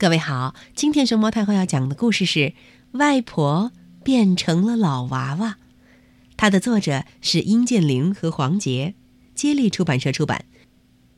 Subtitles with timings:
[0.00, 2.38] 各位好，今天熊猫太后要讲的故事是
[2.92, 3.70] 《外婆
[4.02, 5.50] 变成了老娃娃》，
[6.38, 8.94] 它的作者是殷建玲和黄杰，
[9.34, 10.46] 接力出版社出版。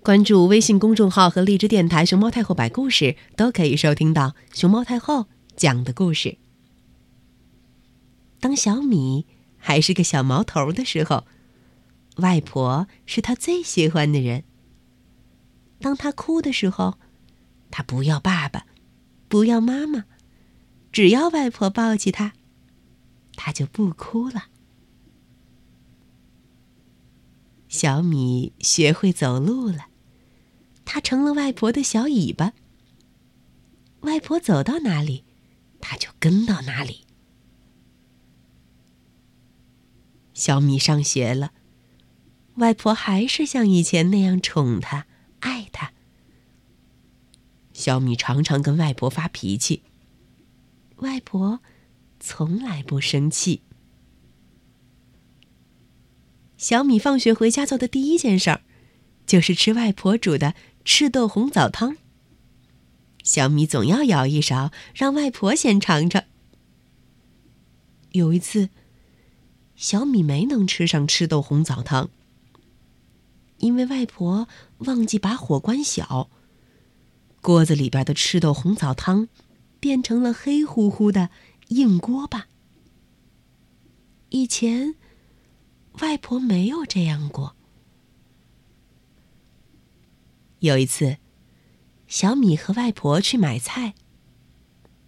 [0.02, 6.38] 关注微信公众号和荔枝电台“熊猫太后摆故事”，都可以收听到熊猫太后讲的故事。
[8.40, 9.26] 当小米
[9.58, 11.24] 还是个小毛头的时候，
[12.16, 14.42] 外婆是他最喜欢的人。
[15.78, 16.98] 当他哭的时候，
[17.70, 18.66] 他不要爸爸。
[19.32, 20.04] 不要妈妈，
[20.92, 22.34] 只要外婆抱起他，
[23.34, 24.48] 他就不哭了。
[27.66, 29.86] 小米学会走路了，
[30.84, 32.52] 他成了外婆的小尾巴。
[34.00, 35.24] 外婆走到哪里，
[35.80, 37.06] 他就跟到哪里。
[40.34, 41.54] 小米上学了，
[42.56, 45.06] 外婆还是像以前那样宠他、
[47.82, 49.82] 小米常常跟外婆发脾气，
[50.98, 51.58] 外婆
[52.20, 53.62] 从来不生气。
[56.56, 58.60] 小米放学回家做的第一件事儿，
[59.26, 61.96] 就是吃外婆煮的赤豆红枣汤。
[63.24, 66.22] 小米总要舀一勺，让外婆先尝尝。
[68.12, 68.68] 有一次，
[69.74, 72.10] 小米没能吃上赤豆红枣汤，
[73.56, 74.46] 因为外婆
[74.78, 76.30] 忘记把火关小。
[77.42, 79.28] 锅子里边的赤豆红枣汤，
[79.80, 81.28] 变成了黑乎乎的
[81.68, 82.46] 硬锅巴。
[84.28, 84.94] 以前，
[86.00, 87.56] 外婆没有这样过。
[90.60, 91.16] 有一次，
[92.06, 93.94] 小米和外婆去买菜，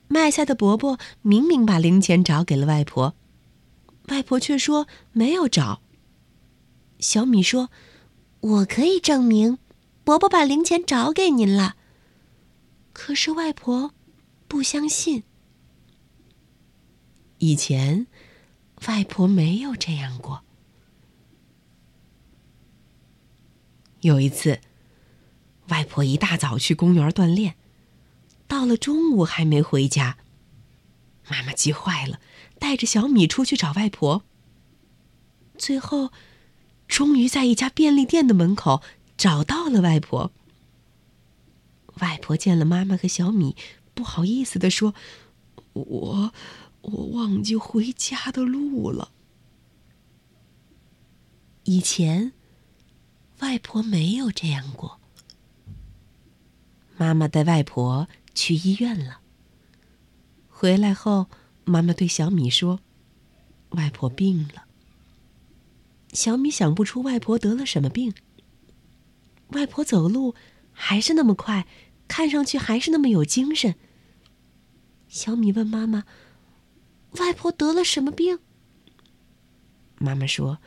[0.08, 3.14] 卖菜的伯伯明明把零钱找给了外婆，
[4.08, 5.80] 外婆却说没有找。
[6.98, 7.70] 小米说
[8.40, 9.58] ：“我可以证明，
[10.02, 11.76] 伯伯把零钱找给您了。”
[12.94, 13.92] 可是外婆
[14.48, 15.24] 不相信。
[17.38, 18.06] 以前，
[18.86, 20.42] 外婆没有这样过。
[24.00, 24.60] 有一次，
[25.68, 27.56] 外婆一大早去公园锻炼，
[28.46, 30.16] 到了中午还没回家。
[31.28, 32.20] 妈妈急坏了，
[32.58, 34.22] 带着小米出去找外婆。
[35.58, 36.10] 最后，
[36.86, 38.82] 终于在一家便利店的门口
[39.16, 40.32] 找到了外婆。
[42.00, 43.56] 外婆见了妈妈和小米，
[43.94, 44.94] 不好意思的说
[45.72, 46.32] ：“我，
[46.82, 49.12] 我忘记回家的路了。”
[51.64, 52.32] 以前，
[53.40, 55.00] 外婆没有这样过。
[56.96, 59.20] 妈妈带外婆去医院了。
[60.48, 61.26] 回来后，
[61.64, 62.80] 妈妈对小米说
[63.70, 64.64] ：“外婆病了。”
[66.12, 68.14] 小米想不出外婆得了什么病。
[69.48, 70.34] 外婆走路
[70.74, 71.66] 还是那么快。
[72.06, 73.76] 看上去还是那么有精神。
[75.08, 76.04] 小米问妈妈
[77.18, 78.40] ：“外婆得了什么病？”
[79.98, 80.58] 妈妈说：“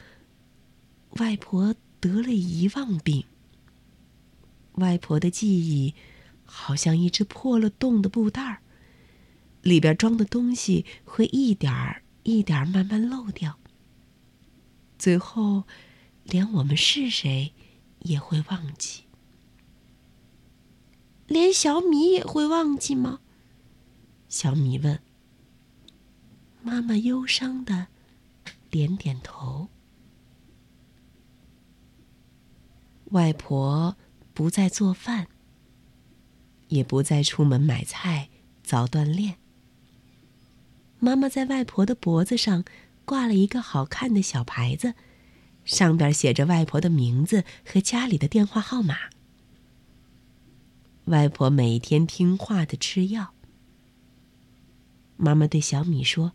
[1.21, 3.25] 外婆得了遗忘病。
[4.73, 5.93] 外婆的记忆
[6.43, 8.61] 好像一只破了洞的布袋儿，
[9.61, 13.59] 里边装的东西会一点儿一点儿慢慢漏掉，
[14.97, 15.65] 最后
[16.23, 17.53] 连我们是谁
[17.99, 19.03] 也会忘记。”
[21.27, 23.19] 连小米也会忘记吗？
[24.29, 24.99] 小米问。
[26.63, 27.87] 妈妈忧伤的
[28.69, 29.69] 点点头。
[33.11, 33.95] 外婆
[34.33, 35.27] 不再做饭，
[36.67, 38.29] 也不再出门买菜、
[38.63, 39.35] 早锻炼。
[40.99, 42.65] 妈妈在外婆的脖子上
[43.05, 44.95] 挂了一个好看的小牌子，
[45.63, 48.97] 上边写着外婆的名字和家里的电话号码。
[51.07, 53.33] 外婆每天听话的吃药。
[55.15, 56.33] 妈妈对小米说：“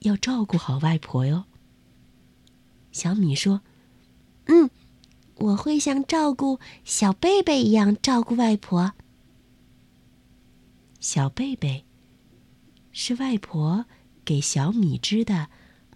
[0.00, 1.44] 要照顾好外婆哟。”
[2.90, 3.62] 小米说
[4.46, 4.68] ：“嗯，
[5.36, 8.94] 我会像照顾小贝贝一样照顾外婆。”
[10.98, 11.86] 小贝贝
[12.90, 13.86] 是外婆
[14.24, 15.48] 给小米织的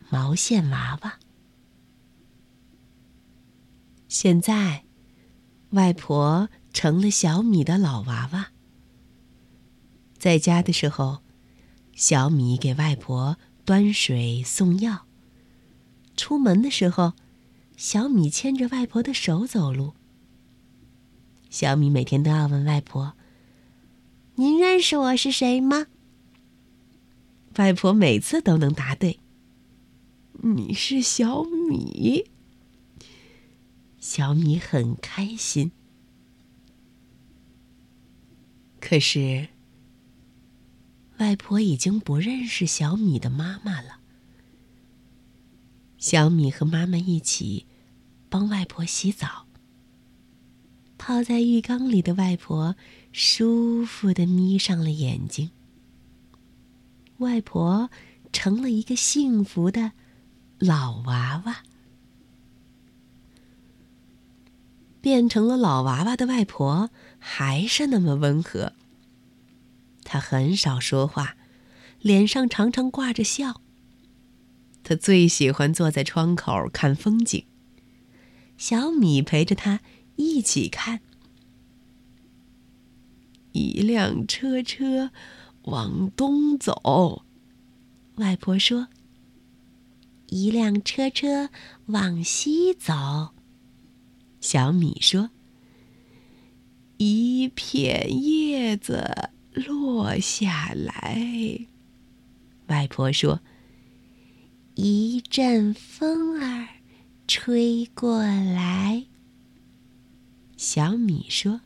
[0.09, 1.19] 毛线娃娃。
[4.07, 4.85] 现在，
[5.71, 6.49] 外婆。
[6.77, 8.51] 成了小米的老娃娃。
[10.19, 11.23] 在家的时候，
[11.95, 15.07] 小米给外婆端水送药；
[16.19, 17.15] 出门的时候，
[17.79, 19.95] 小米牵着外婆的手走路。
[21.49, 23.15] 小米每天都要问外婆
[24.37, 25.87] ：“您认识我是谁吗？”
[27.57, 29.21] 外婆每次都能答对
[30.45, 32.27] ：“你是小米。”
[33.99, 35.73] 小米很开心。
[38.89, 39.49] 可是，
[41.19, 43.99] 外婆已经不认识小米的妈妈了。
[45.99, 47.67] 小米和妈妈一起
[48.29, 49.49] 帮外婆洗澡。
[50.99, 52.77] 泡在浴缸里的外婆
[53.11, 55.51] 舒服的眯上了眼睛。
[57.19, 57.91] 外婆
[58.33, 59.95] 成了一个幸福的
[60.61, 61.65] 老娃娃。
[65.07, 68.73] 变成了老娃娃的外婆还是那么温和。
[70.03, 71.37] 她很少说话，
[72.01, 73.61] 脸上常常挂着笑。
[74.83, 77.47] 她最喜欢坐在窗口看风景。
[78.59, 79.79] 小米陪着她
[80.17, 81.01] 一起看。
[83.53, 85.13] 一辆车车
[85.67, 87.23] 往东走，
[88.17, 88.89] 外婆说。
[90.27, 91.51] 一辆车车
[91.87, 93.36] 往西走。
[94.41, 95.31] 小米说
[96.99, 101.67] ：“一片叶子落下来。”
[102.69, 103.41] 外婆说
[104.75, 106.69] ：“一阵风儿
[107.27, 109.07] 吹过来。”
[110.57, 111.61] 小米说：“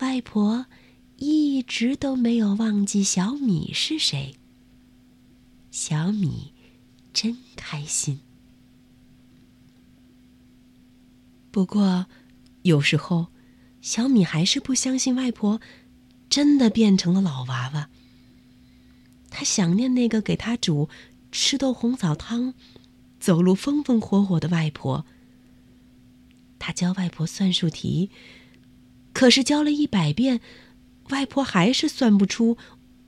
[0.00, 0.66] 外婆
[1.16, 4.34] 一直都没有忘记小米是谁。”
[5.70, 6.52] 小米
[7.12, 8.27] 真开心。
[11.58, 12.06] 不过，
[12.62, 13.32] 有时候，
[13.80, 15.60] 小米还是不相信外婆
[16.30, 17.90] 真的变成了老娃娃。
[19.28, 20.88] 他想念那个给他煮
[21.32, 22.54] 赤豆红枣汤、
[23.18, 25.04] 走路风风火火的外婆。
[26.60, 28.12] 他教外婆算术题，
[29.12, 30.40] 可是教了一百遍，
[31.10, 32.56] 外婆还是算不出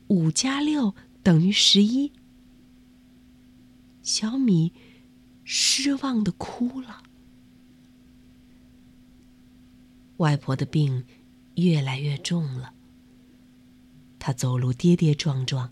[0.09, 2.11] 五加六等于十一。
[4.03, 4.73] 小米
[5.45, 7.05] 失望的哭了。
[10.21, 11.05] 外婆的病
[11.55, 12.75] 越来越重了。
[14.19, 15.71] 她走路跌跌撞撞，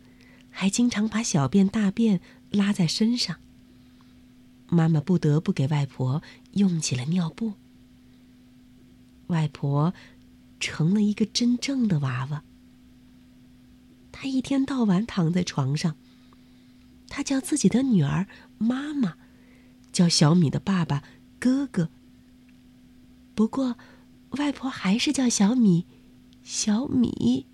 [0.49, 3.37] 还经常把小便、大便拉在身上。
[4.71, 6.23] 妈妈不得不给外婆
[6.53, 7.55] 用起了尿布。
[9.27, 9.93] 外婆
[10.59, 12.43] 成了一个真正的娃娃。
[14.11, 15.95] 她一天到晚躺在床上。
[17.09, 19.19] 她叫自己的女儿妈妈，
[19.93, 21.05] 叫小米的爸爸
[21.39, 21.91] 哥哥。
[23.35, 23.77] 不过。
[24.31, 25.87] 外婆还是叫小米，
[26.43, 27.47] 小米。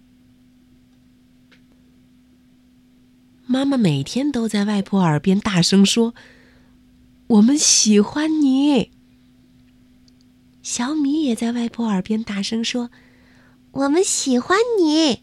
[3.47, 6.15] 妈妈每天都在外婆耳边大声说
[7.29, 8.91] ：“我们喜欢你。”
[10.63, 12.91] 小米也在外婆耳边大声说
[13.73, 15.23] ：“我们喜欢你。”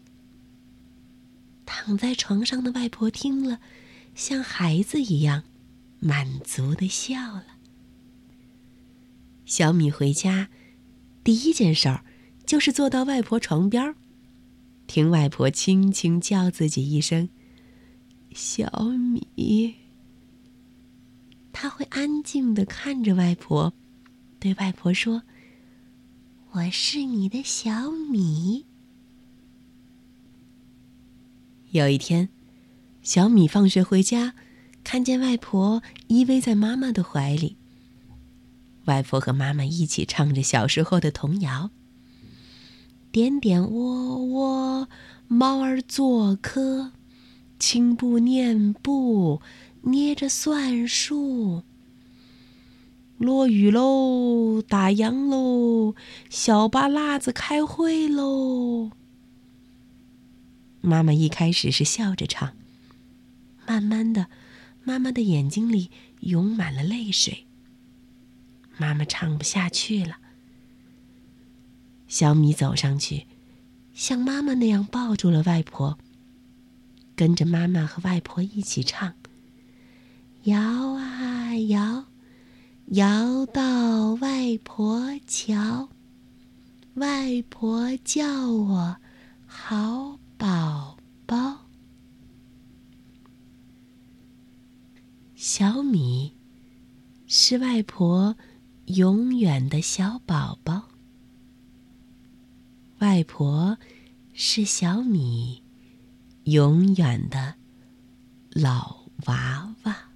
[1.66, 3.60] 躺在床上的外婆听了，
[4.14, 5.42] 像孩子一样
[5.98, 7.44] 满足的笑了。
[9.44, 10.48] 小米回家。
[11.24, 12.04] 第一件事儿，
[12.44, 13.94] 就是坐到外婆床边儿，
[14.86, 17.28] 听外婆轻轻叫自己一声
[18.34, 19.76] “小米”。
[21.52, 23.72] 他会安静的看着外婆，
[24.40, 25.22] 对外婆说
[26.52, 28.66] ：“我是你的小米。”
[31.70, 32.28] 有一天，
[33.02, 34.34] 小米放学回家，
[34.82, 37.56] 看见外婆依偎在妈妈的怀里。
[38.86, 41.70] 外婆和妈妈一起唱着小时候的童谣
[43.12, 44.88] ：“点点窝窝，
[45.28, 46.92] 猫儿做客，
[47.58, 49.40] 青布念布，
[49.82, 51.62] 捏着算术。
[53.18, 55.94] 落雨喽，打烊喽，
[56.28, 58.90] 小巴拉子开会喽。”
[60.84, 62.56] 妈妈一开始是笑着唱，
[63.64, 64.26] 慢慢的，
[64.82, 65.92] 妈妈的眼睛里
[66.22, 67.46] 涌满了泪水。
[68.78, 70.18] 妈妈唱不下去了。
[72.08, 73.26] 小米走上去，
[73.94, 75.98] 像妈妈那样抱住了外婆，
[77.16, 79.14] 跟着妈妈和外婆一起唱
[80.44, 80.60] ：“摇
[80.94, 82.04] 啊摇，
[82.88, 85.88] 摇到外婆桥，
[86.94, 88.96] 外婆叫我
[89.46, 91.66] 好宝宝。”
[95.34, 96.36] 小米
[97.26, 98.36] 是外婆。
[98.86, 100.88] 永远的小宝宝，
[102.98, 103.78] 外婆
[104.34, 105.62] 是小米，
[106.44, 107.54] 永远的
[108.50, 110.11] 老娃娃。